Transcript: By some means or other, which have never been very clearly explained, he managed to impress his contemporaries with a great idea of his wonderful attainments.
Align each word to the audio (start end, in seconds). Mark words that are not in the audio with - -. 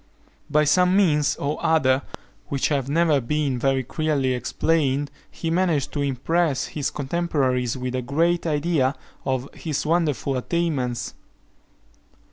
By 0.49 0.63
some 0.63 0.97
means 0.97 1.35
or 1.35 1.63
other, 1.63 2.01
which 2.47 2.69
have 2.69 2.89
never 2.89 3.21
been 3.21 3.59
very 3.59 3.83
clearly 3.83 4.33
explained, 4.33 5.11
he 5.29 5.51
managed 5.51 5.91
to 5.93 6.01
impress 6.01 6.65
his 6.65 6.89
contemporaries 6.89 7.77
with 7.77 7.93
a 7.93 8.01
great 8.01 8.47
idea 8.47 8.95
of 9.27 9.47
his 9.53 9.85
wonderful 9.85 10.35
attainments. 10.37 11.13